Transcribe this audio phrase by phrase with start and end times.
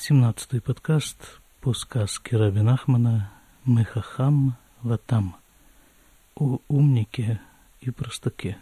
[0.00, 3.32] 17 подкаст по сказке Раби Нахмана
[3.66, 5.34] «Мехахам Ватам»
[6.36, 7.40] о умнике
[7.80, 8.58] и простаке.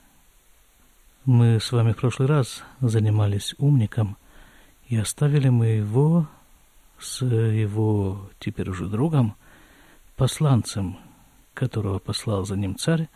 [1.27, 4.17] Мы с вами в прошлый раз занимались умником,
[4.89, 6.27] и оставили мы его
[6.99, 9.37] с его теперь уже другом,
[10.17, 10.99] посланцем,
[11.53, 13.11] которого послал за ним царь,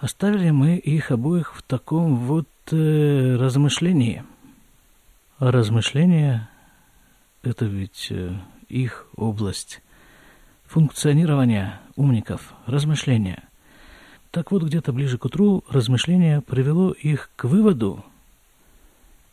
[0.00, 4.24] оставили мы их обоих в таком вот э, размышлении.
[5.38, 6.50] А размышления
[7.46, 8.34] это ведь э,
[8.68, 9.80] их область
[10.64, 13.44] функционирования умников, размышления.
[14.32, 18.04] Так вот, где-то ближе к утру размышление привело их к выводу,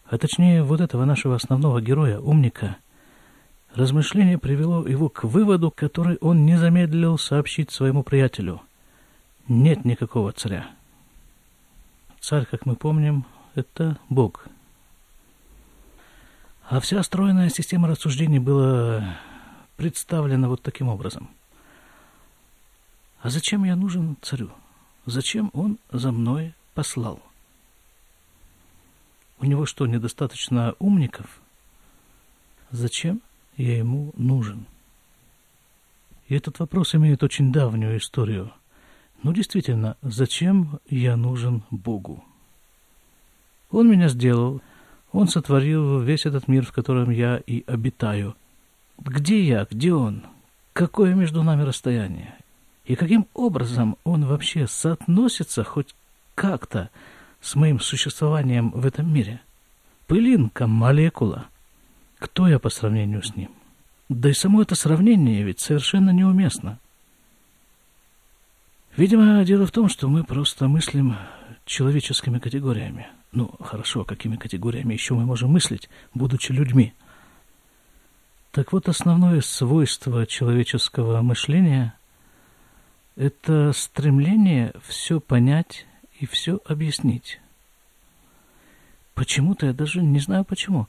[0.06, 2.78] а точнее вот этого нашего основного героя, умника.
[3.74, 8.62] Размышление привело его к выводу, который он не замедлил сообщить своему приятелю.
[9.48, 10.68] Нет никакого царя.
[12.20, 13.26] Царь, как мы помним,
[13.56, 14.46] это Бог,
[16.74, 19.16] а вся стройная система рассуждений была
[19.78, 21.30] представлена вот таким образом.
[23.22, 24.50] А зачем я нужен царю?
[25.06, 27.22] Зачем он за мной послал?
[29.38, 31.40] У него что, недостаточно умников?
[32.72, 33.22] Зачем
[33.56, 34.66] я ему нужен?
[36.28, 38.52] И этот вопрос имеет очень давнюю историю.
[39.22, 42.26] Ну, действительно, зачем я нужен Богу?
[43.70, 44.60] Он меня сделал–
[45.14, 48.36] он сотворил весь этот мир, в котором я и обитаю.
[48.98, 50.24] Где я, где он?
[50.74, 52.36] Какое между нами расстояние?
[52.86, 55.96] И каким образом он вообще соотносится хоть
[56.36, 56.90] как-то
[57.42, 59.40] с моим существованием в этом мире?
[60.08, 61.46] Пылинка, молекула.
[62.18, 63.52] Кто я по сравнению с ним?
[64.10, 66.80] Да и само это сравнение ведь совершенно неуместно.
[68.98, 71.16] Видимо, дело в том, что мы просто мыслим
[71.66, 76.94] человеческими категориями– ну, хорошо, какими категориями еще мы можем мыслить, будучи людьми?
[78.52, 81.96] Так вот, основное свойство человеческого мышления–
[83.16, 85.88] это стремление все понять
[86.20, 87.40] и все объяснить.
[89.16, 90.88] Почему-то я даже не знаю почему.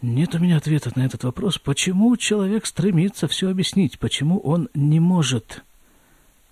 [0.00, 1.58] Нет у меня ответа на этот вопрос.
[1.58, 3.98] Почему человек стремится все объяснить?
[3.98, 5.62] Почему он не может?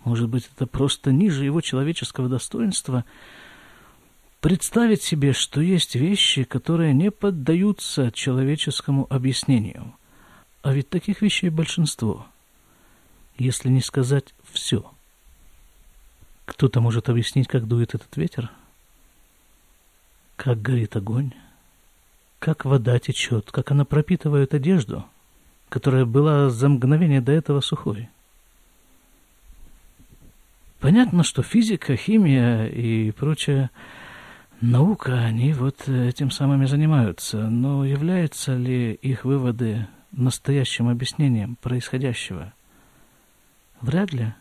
[0.05, 3.07] Может быть, это просто ниже его человеческого достоинства–
[4.41, 9.95] представить себе, что есть вещи, которые не поддаются человеческому объяснению.
[10.63, 12.27] А ведь таких вещей большинство,
[13.37, 14.91] если не сказать все.
[16.47, 18.51] Кто-то может объяснить, как дует этот ветер,
[20.37, 21.33] как горит огонь,
[22.39, 25.05] как вода течет, как она пропитывает одежду,
[25.69, 28.09] которая была за мгновение до этого сухой.
[30.81, 33.71] Понятно, что физика, химия и прочее–
[34.61, 42.53] Наука, они вот этим самыми занимаются, но являются ли их выводы настоящим объяснением происходящего?
[43.81, 44.35] Вряд ли.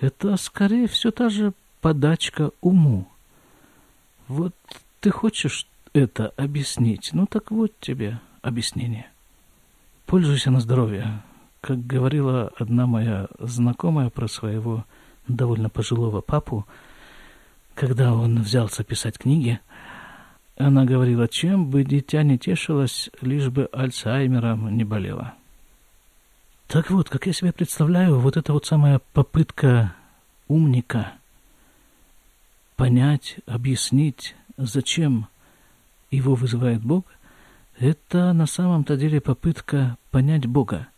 [0.00, 1.52] Это скорее все та же
[1.82, 3.06] подачка уму.
[4.26, 4.54] Вот
[5.00, 9.06] ты хочешь это объяснить, ну так вот тебе объяснение.
[10.06, 11.20] Пользуйся на здоровье.
[11.60, 14.86] Как говорила одна моя знакомая про своего
[15.28, 16.66] довольно пожилого папу,
[17.74, 19.60] когда он взялся писать книги,
[20.56, 25.34] она говорила, чем бы дитя не тешилось, лишь бы Альцгеймером не болело.
[26.68, 29.94] Так вот, как я себе представляю, вот эта вот самая попытка
[30.48, 31.12] умника
[32.76, 35.28] понять, объяснить, зачем
[36.10, 37.04] его вызывает Бог,
[37.78, 40.88] это на самом-то деле попытка понять Бога.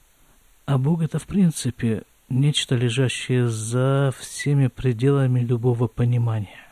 [0.67, 6.65] А Бог это в принципе нечто лежащее за всеми пределами любого понимания.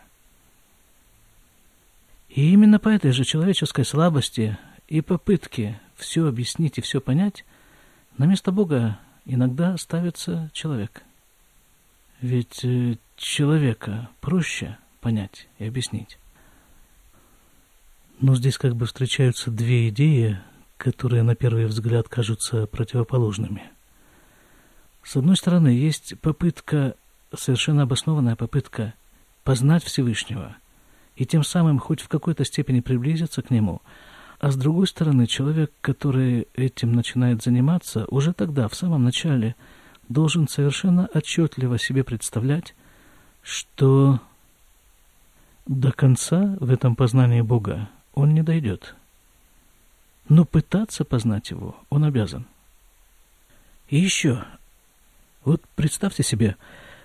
[2.28, 4.58] И именно по этой же человеческой слабости
[4.88, 7.44] и попытке все объяснить и все понять,
[8.16, 11.02] на место Бога иногда ставится человек.
[12.20, 16.18] Ведь э, человека проще понять и объяснить.
[18.20, 20.38] Но здесь как бы встречаются две идеи,
[20.76, 23.70] которые на первый взгляд кажутся противоположными.
[25.02, 26.94] С одной стороны, есть попытка,
[27.34, 28.94] совершенно обоснованная попытка
[29.44, 30.56] познать Всевышнего–
[31.16, 33.80] и тем самым хоть в какой-то степени приблизиться к нему.
[34.40, 39.54] А с другой стороны, человек, который этим начинает заниматься, уже тогда, в самом начале,
[40.08, 42.74] должен совершенно отчетливо себе представлять,
[43.42, 44.20] что
[45.66, 48.96] до конца в этом познании Бога он не дойдет.
[50.28, 52.46] Но пытаться познать его он обязан.
[53.88, 54.44] И еще,
[55.44, 56.56] вот представьте себе,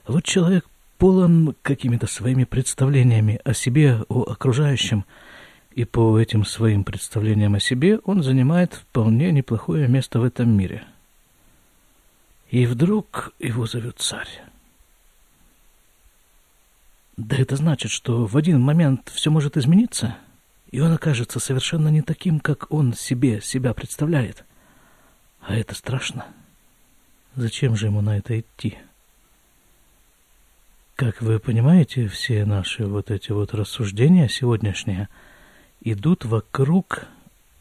[0.06, 0.66] вот человек
[0.98, 5.06] полон какими-то своими представлениями о себе, о окружающем,
[5.78, 10.84] И по этим своим представлениям о себе он занимает вполне неплохое место в этом мире.
[12.50, 14.42] И вдруг его зовет царь.
[17.16, 20.18] Да это значит, что в один момент все может измениться,
[20.72, 24.46] и он окажется совершенно не таким, как он себе себя представляет.
[25.42, 26.26] А это страшно.
[27.38, 28.80] Зачем же ему на это идти?
[30.96, 35.08] Как вы понимаете, все наши вот эти вот рассуждения сегодняшние
[35.82, 37.06] идут вокруг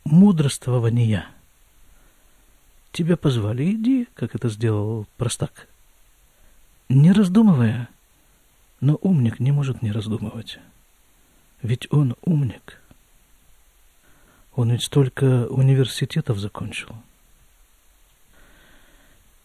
[0.04, 1.28] мудрствования.
[2.90, 5.68] Тебя позвали, иди, как это сделал простак.
[6.88, 7.90] Не раздумывая,
[8.80, 10.58] но умник не может не раздумывать.
[11.60, 12.80] Ведь он умник.
[14.54, 16.96] Он ведь столько университетов закончил.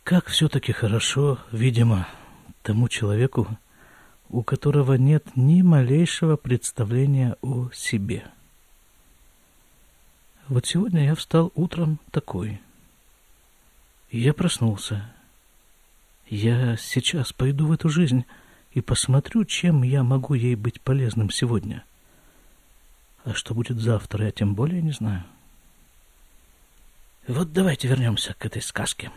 [0.04, 2.08] Как все-таки хорошо, видимо,
[2.64, 3.48] тому человеку,
[4.30, 8.26] у которого нет ни малейшего представления о себе.
[10.48, 12.60] Вот сегодня я встал утром такой.
[14.10, 15.14] Я проснулся.
[16.28, 18.26] Я сейчас пойду в эту жизнь
[18.74, 21.84] и посмотрю, чем я могу ей быть полезным сегодня.
[23.24, 25.24] А что будет завтра, я тем более не знаю.
[27.28, 29.12] Вот давайте вернемся к этой сказке.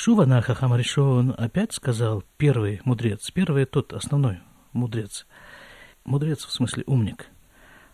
[0.00, 4.38] Шувана Хахамаришон опять сказал первый мудрец, первый тот основной
[4.72, 5.26] мудрец.
[6.04, 7.26] Мудрец в смысле умник.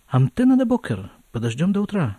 [0.09, 2.19] Амтена де бокер, подождем до утра.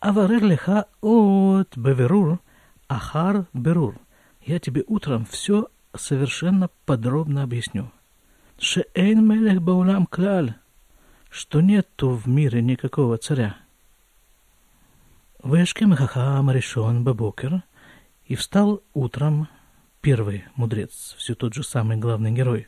[0.00, 2.40] Аварер леха от беверур,
[2.88, 4.00] ахар берур.
[4.40, 7.92] Я тебе утром все совершенно подробно объясню.
[8.58, 10.54] Шеэйн мелех баулам клаль,
[11.30, 13.58] что нету в мире никакого царя.
[15.44, 17.62] Вешкем хахам решен бабокер,
[18.34, 19.46] и встал утром
[20.00, 22.66] первый мудрец, все тот же самый главный герой.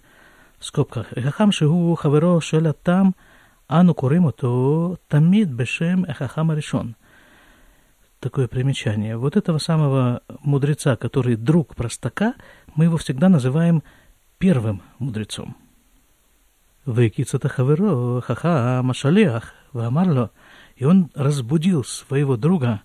[0.61, 3.17] В скобках Эхахам Шигу Хаверо Шеля Там
[3.67, 6.95] Ану Куримото Тамид Бешем Эхахам решен.
[8.21, 9.17] Такое примечание.
[9.17, 12.35] Вот этого самого мудреца, который друг простака,
[12.77, 13.83] мы его всегда называем
[14.39, 15.57] первым мудрецом.
[16.85, 20.31] Выкицата хаверо, хаха, машалеах, вамарло.
[20.77, 22.83] И он разбудил своего друга,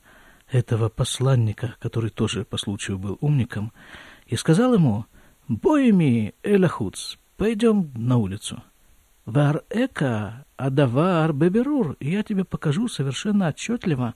[0.52, 3.72] этого посланника, который тоже по случаю был умником,
[4.28, 5.06] и сказал ему,
[5.48, 8.62] «Боями, Элахуц, пойдем на улицу».
[9.26, 14.16] «Вар эка, адавар беберур, я тебе покажу совершенно отчетливо,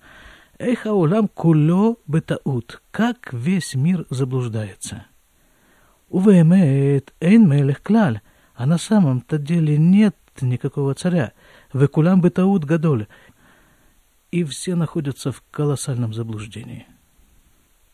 [0.58, 5.06] Эха улам куло бетаут, как весь мир заблуждается».
[6.10, 8.22] Увемет эйн мелех клаль,
[8.56, 11.34] а на самом-то деле нет никакого царя.
[11.74, 13.08] Векулам бетаут гадоль,
[14.36, 16.86] и все находятся в колоссальном заблуждении.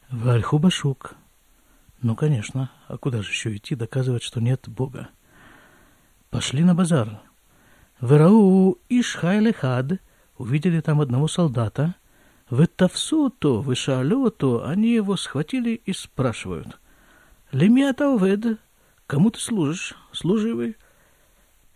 [0.09, 1.13] Вальху Башук.
[2.01, 5.09] Ну, конечно, а куда же еще идти доказывать, что нет Бога?
[6.31, 7.21] Пошли на базар.
[7.99, 10.01] Верау Ишхайлехад
[10.39, 11.93] увидели там одного солдата.
[12.49, 16.79] В Тавсуту, в Ишалюту они его схватили и спрашивают.
[17.51, 18.57] Лемиата увед,
[19.05, 20.75] кому ты служишь, служивый?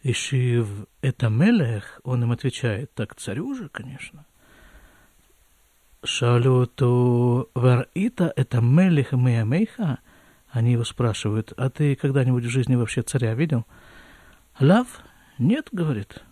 [0.02, 0.68] Ишив
[1.02, 4.26] это Мелех, он им отвечает, так царю же, конечно.
[6.06, 10.00] Шалюту Варита это Мелих Меямейха?
[10.50, 13.66] Они его спрашивают, а ты когда-нибудь в жизни вообще царя видел?
[14.60, 14.88] Лав?
[15.38, 16.24] Нет, говорит.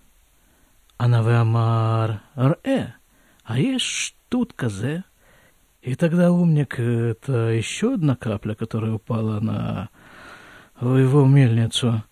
[0.98, 2.94] Анавеамар Р-э.
[3.44, 5.04] А есть штут казе.
[5.82, 9.90] И тогда умник, это еще одна капля, которая упала на
[10.80, 12.04] его мельницу,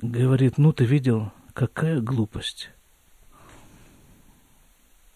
[0.00, 2.70] говорит, ну ты видел, какая глупость.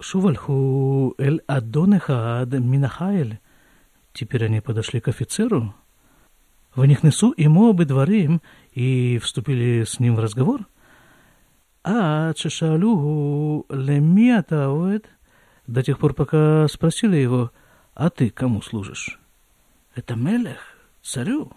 [0.01, 3.41] Шувальху эль адонехаад минахайль.
[4.13, 5.75] Теперь они подошли к офицеру.
[6.75, 8.41] В них несу ему дворим
[8.73, 10.67] и вступили с ним в разговор.
[11.83, 15.07] А чешалюгу лемиатауэд
[15.67, 17.53] до тех пор, пока спросили его,
[17.95, 19.19] а ты кому служишь?
[19.95, 21.53] Это Мелех, царю.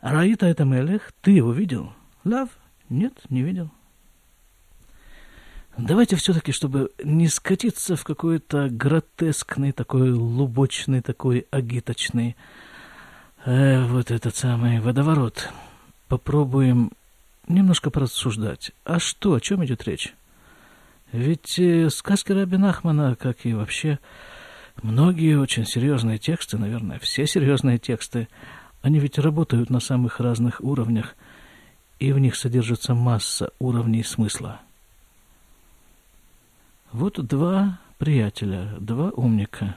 [0.00, 1.92] Раита это Мелех, ты его видел?
[2.24, 2.48] Лав?
[2.88, 3.70] Нет, не видел.
[5.76, 12.36] Давайте все-таки, чтобы не скатиться в какой-то гротескный, такой лубочный, такой агиточный,
[13.44, 15.50] э, вот этот самый водоворот,
[16.06, 16.92] попробуем
[17.48, 18.70] немножко порассуждать.
[18.84, 20.14] А что, о чем идет речь?
[21.10, 23.98] Ведь э, сказки Рабина Ахмана, как и вообще
[24.80, 28.28] многие очень серьезные тексты, наверное, все серьезные тексты,
[28.80, 31.16] они ведь работают на самых разных уровнях,
[31.98, 34.60] и в них содержится масса уровней смысла–
[36.94, 39.76] вот два приятеля, два умника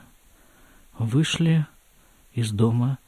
[1.00, 1.66] вышли
[2.34, 3.00] из дома,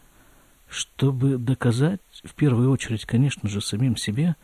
[0.67, 4.35] чтобы доказать, в первую очередь, конечно же, самим себе,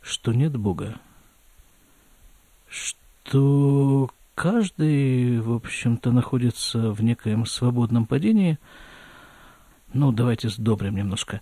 [0.00, 1.00] что нет Бога.
[2.70, 8.56] что каждый, в общем-то, находится в некоем свободном падении.
[9.92, 11.40] Ну, давайте сдобрим немножко.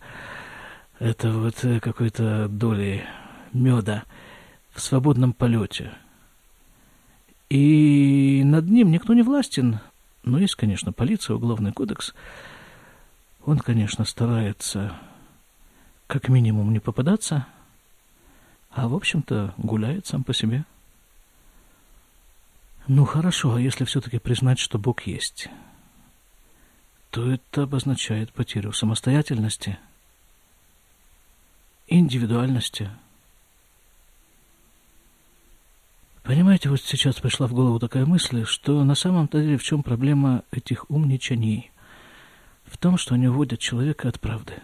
[0.98, 3.04] Это вот э, какой-то доли
[3.52, 4.04] меда
[4.72, 5.92] в свободном полете.
[7.48, 9.80] И над ним никто не властен.
[10.24, 12.14] Но есть, конечно, полиция, уголовный кодекс.
[13.44, 14.98] Он, конечно, старается
[16.06, 17.46] как минимум не попадаться,
[18.70, 20.64] а, в общем-то, гуляет сам по себе.
[22.86, 25.48] Ну, хорошо, а если все-таки признать, что Бог есть,
[27.10, 29.78] то это обозначает потерю самостоятельности,
[31.88, 32.90] индивидуальности.
[36.26, 40.42] Понимаете, вот сейчас пришла в голову такая мысль, что на самом-то деле в чем проблема
[40.50, 41.70] этих умничаний?
[42.64, 44.54] В том, что они уводят человека от правды–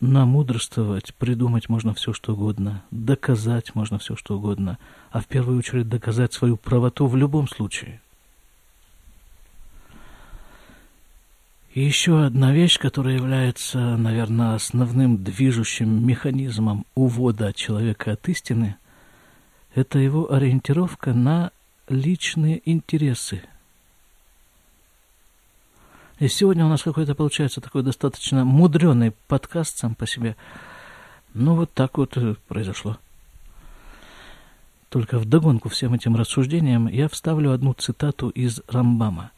[0.00, 4.78] Намудрствовать, придумать можно все, что угодно, доказать можно все, что угодно,
[5.10, 8.00] а в первую очередь доказать свою правоту в любом случае.
[11.74, 18.76] И еще одна вещь, которая является, наверное, основным движущим механизмом увода человека от истины,
[19.74, 21.52] это его ориентировка на
[21.88, 23.42] личные интересы–
[26.20, 30.36] и сегодня у нас какой-то получается такой достаточно мудреный подкаст сам по себе.
[31.32, 32.98] Ну, вот так вот э, произошло.
[34.90, 39.30] Только в догонку всем этим рассуждениям я вставлю одну цитату из Рамбама.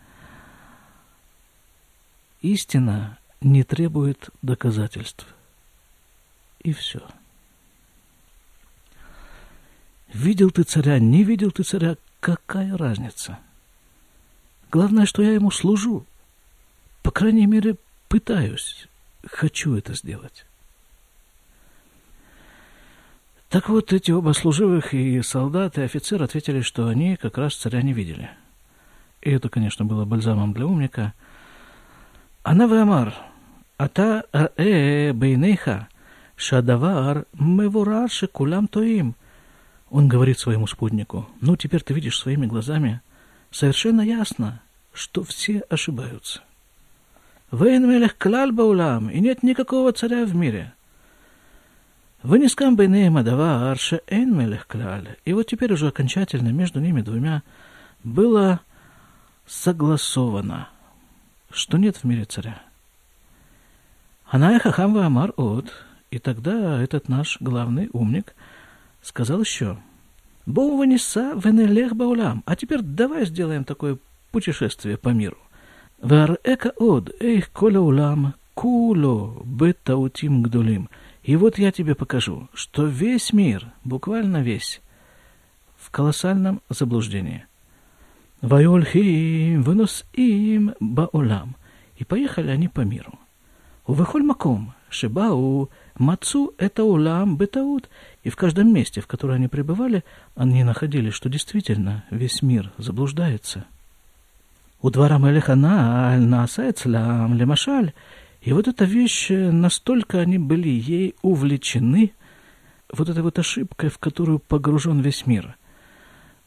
[2.41, 5.29] «Истина не требует доказательств».
[6.65, 7.01] И все.
[10.13, 13.39] Видел ты царя, не видел ты царя, какая разница?
[14.71, 16.05] Главное, что я ему служу,
[17.03, 17.77] по крайней мере,
[18.09, 18.89] пытаюсь,
[19.27, 20.45] хочу это сделать.
[23.49, 27.83] Так вот, эти оба служивых и солдат, и офицер ответили, что они как раз царя
[27.83, 28.31] не видели.
[29.21, 31.13] И это, конечно, было бальзамом для умника.
[32.43, 33.15] Она Амар,
[33.77, 35.89] ата э бейнейха,
[36.37, 39.15] шадавар мевурар кулам тоим.
[39.93, 43.03] Он говорит своему спутнику, ну, теперь ты видишь своими глазами,
[43.51, 44.63] совершенно ясно,
[44.95, 46.41] что все ошибаются.
[47.51, 50.73] Вейн мелех клаль баулам, и нет никакого царя в мире.
[52.23, 55.19] Вынескам бейнеем адава арше эйн мелех клаль.
[55.27, 57.43] И вот теперь уже окончательно между ними двумя
[58.03, 58.61] было
[59.47, 60.71] согласовано,
[61.51, 62.63] что нет в мире царя.
[64.25, 65.71] Аная хахам амар от.
[66.11, 68.35] И тогда этот наш главный умник
[69.03, 69.79] сказал еще.
[70.47, 73.99] «Боу ванеса венелех баулям, а теперь давай сделаем такое
[74.33, 75.39] путешествие по миру.
[76.01, 80.89] Вар эка од эйх коля улам куло бетаутим гдулим.
[81.23, 84.81] И вот я тебе покажу, что весь мир, буквально весь,
[85.77, 87.47] в колоссальном заблуждении.
[88.41, 91.55] Вайольхим вынос им баулам.
[91.97, 93.17] И поехали они по миру.
[93.87, 97.89] Увыхоль маком шибау мацу это улам бетаут.
[98.23, 100.05] И в каждом месте, в котором они пребывали,
[100.37, 103.65] они находили, что действительно весь мир заблуждается–
[104.83, 107.93] у двора Мелехана Аль-Насайцлям Лемашаль.
[108.41, 112.13] И вот эта вещь, настолько они были ей увлечены,
[112.93, 115.57] вот этой вот ошибкой, в которую погружен весь мир,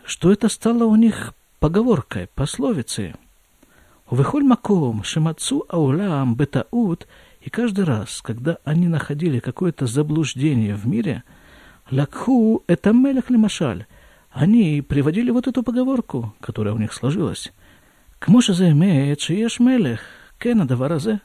[0.04, 3.16] что это стало у них поговоркой, пословицей.
[4.10, 7.08] Выхоль маком, шимацу аулам бетаут,
[7.40, 11.24] и каждый раз, когда они находили какое-то заблуждение в мире,
[11.92, 13.86] Лакху– это мелех лемашаль.
[14.32, 17.54] Они приводили вот эту поговорку, которая у них сложилась.
[18.18, 20.02] К Моше заимеет шиеш мелех,
[20.40, 21.22] кена даваразе.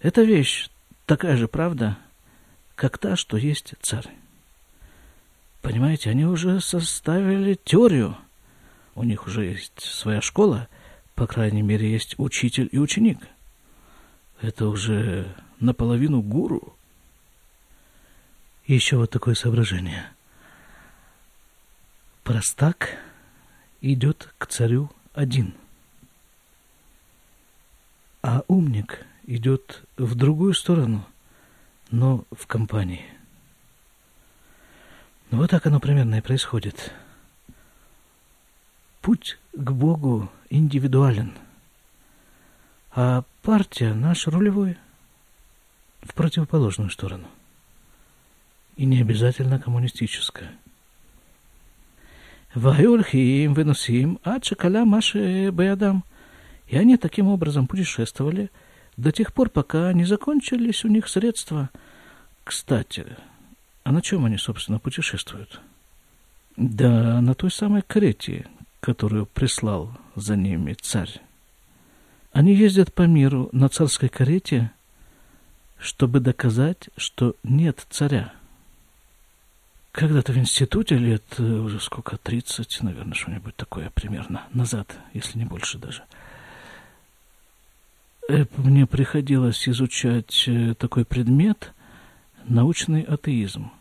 [0.00, 0.70] Эта вещь
[1.04, 1.98] такая же правда,
[2.76, 4.08] как та, что есть царь.
[5.60, 8.16] Понимаете, они уже составили теорию.
[8.94, 10.68] У них уже есть своя школа,
[11.14, 13.18] по крайней мере, есть учитель и ученик.
[14.40, 15.26] Это уже
[15.60, 16.74] наполовину гуру–
[18.68, 20.08] еще вот такое соображение.
[22.22, 22.96] Простак
[23.80, 25.54] идет к царю один–
[28.22, 31.06] а умник идет в другую сторону,
[31.90, 33.06] но в компании.
[35.30, 36.92] Ну, вот так оно примерно и происходит.
[39.00, 41.32] Путь к Богу индивидуален,
[42.94, 44.76] а партия наш рулевой
[46.02, 47.28] в противоположную сторону
[48.78, 50.52] и не обязательно коммунистическое.
[52.54, 56.04] Ваюльхим выносим, а чекаля маши беядам.
[56.68, 58.50] И они таким образом путешествовали
[58.96, 61.70] до тех пор, пока не закончились у них средства.
[62.44, 63.04] Кстати,
[63.82, 65.60] а на чем они, собственно, путешествуют?
[66.56, 68.46] Да, на той самой карете,
[68.80, 71.20] которую прислал за ними царь.
[72.32, 74.70] Они ездят по миру на царской карете,
[75.78, 78.37] чтобы доказать, что нет царя.
[79.98, 85.44] Когда-то в институте лет э, уже сколько, 30, наверное, что-нибудь такое примерно, назад, если не
[85.44, 86.04] больше даже.
[88.28, 91.72] Э, мне приходилось изучать э, такой предмет–
[92.44, 93.72] научный атеизм.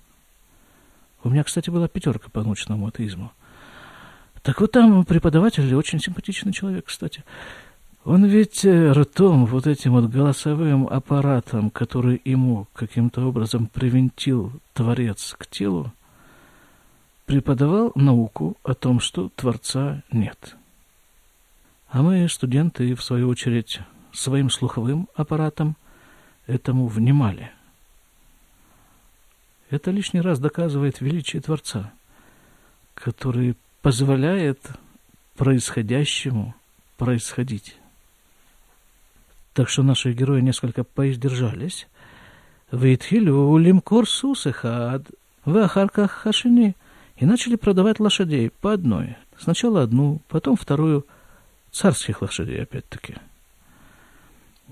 [1.23, 3.31] У меня, кстати, была пятерка по научному атеизму.
[4.41, 7.23] Так вот там преподаватель очень симпатичный человек, кстати.
[8.05, 15.45] Он ведь ртом, вот этим вот голосовым аппаратом, который ему каким-то образом привинтил Творец к
[15.45, 15.93] телу,
[17.27, 20.55] преподавал науку о том, что Творца нет.
[21.89, 23.81] А мы, студенты, в свою очередь,
[24.13, 25.75] своим слуховым аппаратом
[26.47, 27.51] этому внимали.
[29.69, 31.91] Это лишний раз доказывает величие Творца,
[32.93, 34.61] который позволяет
[35.35, 36.55] происходящему
[36.95, 37.75] происходить.
[39.53, 41.87] Так что наши герои несколько поиздержались.
[42.71, 45.03] Вейтхилю лимкор сусехад,
[45.43, 46.75] вахарках хашини,
[47.17, 49.17] и начали продавать лошадей по одной.
[49.37, 51.05] Сначала одну, потом вторую,
[51.71, 53.15] царских лошадей опять-таки.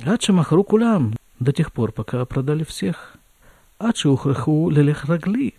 [0.03, 3.15] Ачи махру кулям, до тех пор, пока продали всех.
[3.77, 5.55] Ачи ухраху лелехрагли.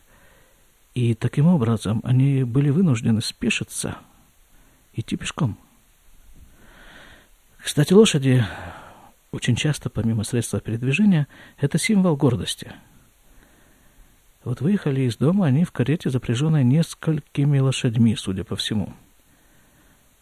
[0.94, 3.98] И таким образом они были вынуждены спешиться,
[4.94, 5.58] идти пешком.
[7.58, 8.44] Кстати, лошади
[9.32, 11.26] очень часто, помимо средства передвижения,
[11.58, 12.72] это символ гордости.
[14.46, 18.92] Вот выехали из дома они в карете, запряженной несколькими лошадьми, судя по всему.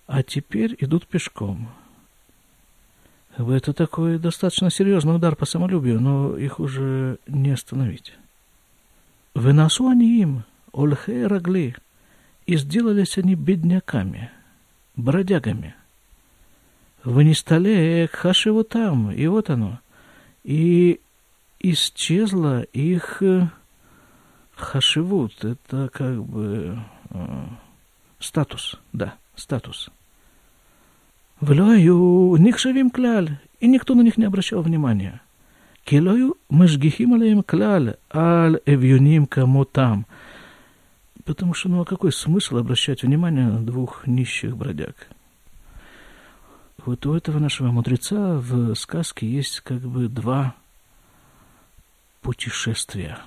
[0.07, 1.69] А теперь идут пешком.
[3.37, 8.15] Это такой достаточно серьезный удар по самолюбию, но их уже не остановить.
[9.35, 11.77] Выносу они им, Ольхе Рагли,
[12.47, 14.31] и сделались они бедняками,
[14.97, 15.75] бродягами–
[17.05, 19.81] в Нистале Хашиву там, и вот оно.
[20.45, 21.03] И
[21.61, 23.51] исчезла их э,
[24.57, 26.79] Хашивут, это как бы
[27.11, 27.47] э,
[28.19, 29.91] статус, да, статус.
[31.41, 35.21] Влою никшевим кляль, и никто на них не обращал внимания.
[35.85, 40.07] Килою мажгихим алеем кляль, аль эвюним кому там.
[41.25, 45.09] Потому что, ну а какой смысл обращать внимание на двух нищих бродяг?
[46.85, 50.55] Вот у этого нашего мудреца в сказке есть как бы два
[52.21, 53.19] путешествия.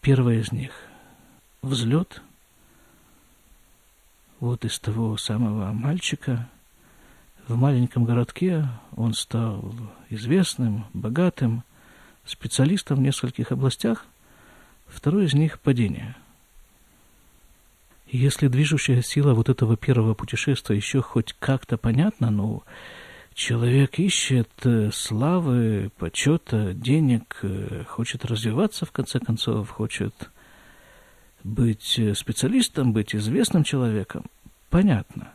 [0.00, 0.72] Первое из них–
[1.62, 2.22] взлет
[4.40, 6.48] вот из того самого мальчика.
[7.48, 9.74] В маленьком городке он стал
[10.10, 11.62] известным, богатым,
[12.24, 14.04] специалистом в нескольких областях.
[14.86, 16.14] Второе из них– падение–
[18.08, 22.62] если движущая сила вот этого первого путешествия еще хоть как-то понятна, ну,
[23.36, 30.30] человек ищет э, славы, почета, денег, э, хочет развиваться, в конце концов, хочет
[31.44, 34.24] быть э, специалистом, быть известным человеком,
[34.70, 35.32] понятно.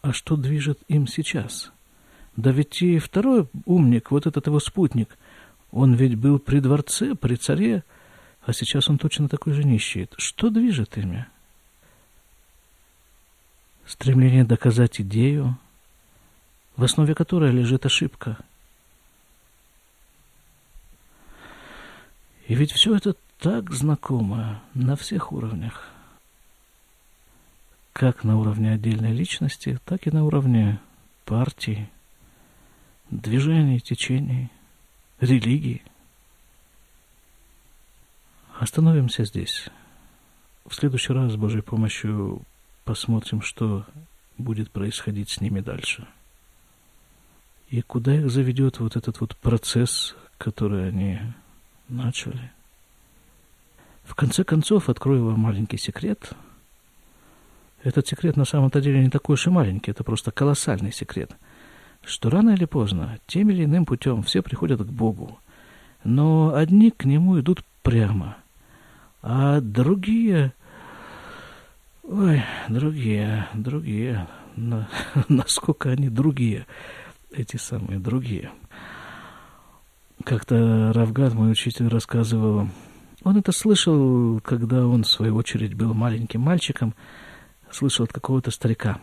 [0.00, 1.70] А что движет им сейчас?
[2.36, 5.16] Да ведь и второй умник, вот этот его спутник,
[5.72, 7.84] он ведь был при дворце, при царе,
[8.46, 10.08] а сейчас он точно такой же нищий.
[10.16, 11.26] Что движет ими?
[13.84, 15.58] Стремление доказать идею,
[16.78, 18.38] в основе которой лежит ошибка.
[22.46, 25.86] И ведь все это так знакомо на всех уровнях.
[27.92, 30.80] Как на уровне отдельной личности, так и на уровне
[31.26, 31.90] партии,
[33.10, 34.48] движений, течений,
[35.20, 35.82] религии–
[38.58, 39.68] Остановимся здесь.
[40.66, 42.42] В следующий раз с Божьей помощью
[42.84, 43.86] посмотрим, что
[44.36, 46.08] будет происходить с ними дальше.
[47.70, 51.18] И куда их заведет вот этот вот процесс, который они
[51.88, 52.50] начали.
[54.04, 56.30] В конце концов, открою вам маленький секрет.
[57.82, 61.30] Этот секрет на самом-то деле не такой уж и маленький, это просто колоссальный секрет.
[62.04, 65.38] Что рано или поздно, тем или иным путем все приходят к Богу.
[66.04, 68.36] Но одни к Нему идут прямо–
[69.22, 70.52] а другие...
[72.04, 74.26] Ой, другие, другие.
[74.56, 74.88] На,
[75.28, 76.66] насколько они другие,
[77.30, 78.50] эти самые другие.
[80.24, 82.68] Как-то Равгад, мой учитель, рассказывал...
[83.24, 86.94] Он это слышал, когда он, в свою очередь, был маленьким мальчиком,
[87.70, 89.00] слышал от какого-то старика.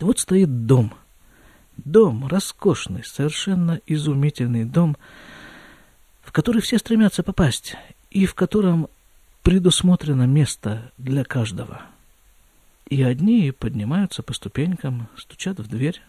[0.00, 0.92] Вот стоит дом.
[1.76, 4.96] Дом роскошный, совершенно изумительный дом,
[6.22, 7.76] в который все стремятся попасть,
[8.10, 8.88] и в котором
[9.42, 11.82] предусмотрено место для каждого.
[12.88, 16.00] И одни поднимаются по ступенькам, стучат в дверь.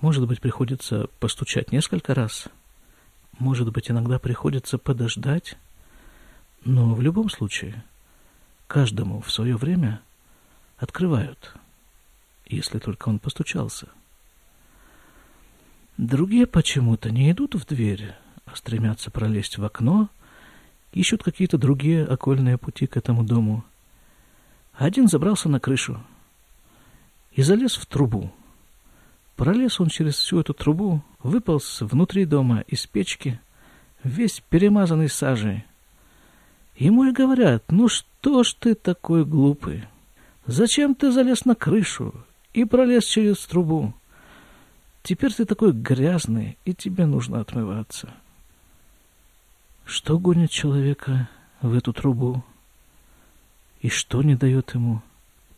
[0.00, 2.48] Может быть, приходится постучать несколько раз.
[3.38, 5.56] Может быть, иногда приходится подождать.
[6.64, 7.84] Но в любом случае,
[8.66, 10.00] каждому в свое время
[10.76, 11.54] открывают,
[12.46, 13.88] если только он постучался.
[15.96, 20.08] Другие почему-то не идут в дверь, а стремятся пролезть в окно,
[20.92, 23.64] ищут какие-то другие окольные пути к этому дому.
[24.74, 26.00] Один забрался на крышу
[27.32, 28.32] и залез в трубу.
[29.38, 33.40] Пролез он через всю эту трубу, выполз внутри дома из печки,
[34.02, 35.64] весь перемазанный сажей.
[36.76, 39.84] Ему и говорят, ну что ж ты такой глупый?
[40.46, 42.12] Зачем ты залез на крышу
[42.52, 43.94] и пролез через трубу?
[45.04, 48.12] Теперь ты такой грязный, и тебе нужно отмываться.
[49.84, 51.28] Что гонит человека
[51.62, 52.42] в эту трубу?
[53.82, 55.00] И что не дает ему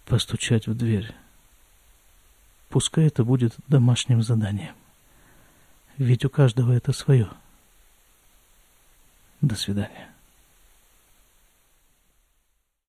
[0.04, 1.14] постучать в дверь?
[2.70, 4.74] Пускай это будет домашним заданием.
[5.98, 7.28] Ведь у каждого это свое.
[9.40, 10.08] До свидания.